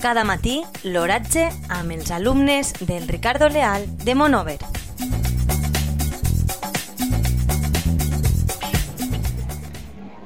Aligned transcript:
Cada 0.00 0.22
matí, 0.24 0.62
l'oratge 0.88 1.42
amb 1.76 1.92
els 1.92 2.08
alumnes 2.16 2.70
del 2.88 3.02
Ricardo 3.04 3.50
Leal 3.52 3.82
de 4.00 4.14
Monover. 4.16 4.56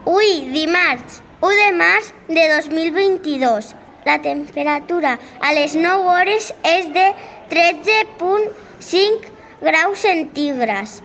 Ui, 0.07 0.47
dimarts, 0.55 1.19
1 1.41 1.59
de 1.59 1.73
març 1.81 2.13
de 2.29 2.45
2022. 2.53 3.75
La 4.07 4.21
temperatura 4.23 5.19
a 5.43 5.51
les 5.59 5.75
9 5.75 6.07
hores 6.07 6.55
és 6.63 6.87
de 6.95 7.11
13.5 7.51 9.27
graus 9.67 10.07
centígrads, 10.07 11.03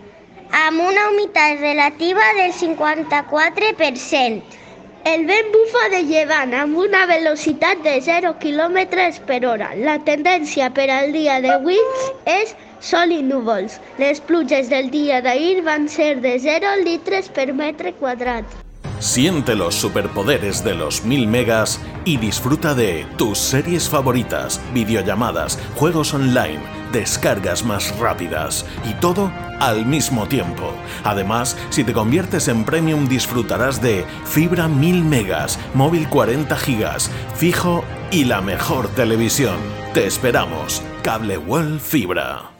amb 0.62 0.86
una 0.86 1.10
humitat 1.10 1.58
relativa 1.58 2.22
del 2.38 2.54
54%. 2.54 4.59
El 5.04 5.24
vent 5.24 5.46
bufa 5.52 5.86
de 5.92 6.02
llevant 6.04 6.50
amb 6.52 6.76
una 6.76 7.06
velocitat 7.08 7.80
de 7.84 7.94
0 8.04 8.34
km 8.42 8.80
per 9.26 9.38
hora. 9.48 9.70
La 9.74 9.96
tendència 10.04 10.68
per 10.76 10.90
al 10.92 11.14
dia 11.14 11.38
d'avui 11.40 11.78
és 12.28 12.52
sol 12.84 13.14
i 13.16 13.22
núvols. 13.24 13.78
Les 13.98 14.20
pluges 14.20 14.68
del 14.68 14.90
dia 14.92 15.22
d'ahir 15.24 15.62
van 15.64 15.88
ser 15.88 16.20
de 16.20 16.36
0 16.38 16.74
litres 16.84 17.30
per 17.32 17.48
metre 17.54 17.94
quadrat. 17.94 18.44
Siente 18.98 19.54
los 19.56 19.74
superpoderes 19.74 20.62
de 20.62 20.74
los 20.74 21.02
1000 21.04 21.26
megas 21.26 21.80
y 22.04 22.18
disfruta 22.18 22.74
de 22.74 23.06
tus 23.16 23.38
series 23.38 23.88
favoritas, 23.88 24.60
videollamadas, 24.74 25.58
juegos 25.76 26.12
online, 26.12 26.60
descargas 26.92 27.64
más 27.64 27.96
rápidas 27.98 28.66
y 28.88 28.94
todo 28.94 29.30
al 29.60 29.86
mismo 29.86 30.26
tiempo. 30.26 30.72
Además, 31.04 31.56
si 31.70 31.84
te 31.84 31.92
conviertes 31.92 32.48
en 32.48 32.64
premium 32.64 33.08
disfrutarás 33.08 33.80
de 33.80 34.04
fibra 34.24 34.68
1000 34.68 35.04
megas, 35.04 35.58
móvil 35.74 36.08
40 36.08 36.56
gigas, 36.56 37.10
fijo 37.34 37.84
y 38.10 38.24
la 38.24 38.40
mejor 38.40 38.88
televisión. 38.88 39.56
Te 39.94 40.06
esperamos. 40.06 40.82
Cable 41.02 41.38
World 41.38 41.80
Fibra. 41.80 42.50